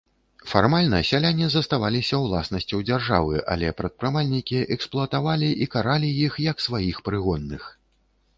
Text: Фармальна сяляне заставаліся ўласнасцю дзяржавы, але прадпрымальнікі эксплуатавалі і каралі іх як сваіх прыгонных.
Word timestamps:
Фармальна 0.51 0.99
сяляне 1.09 1.49
заставаліся 1.55 2.15
ўласнасцю 2.23 2.79
дзяржавы, 2.89 3.43
але 3.57 3.69
прадпрымальнікі 3.83 4.63
эксплуатавалі 4.77 5.51
і 5.67 5.69
каралі 5.77 6.09
іх 6.31 6.41
як 6.49 6.57
сваіх 6.69 6.97
прыгонных. 7.11 7.63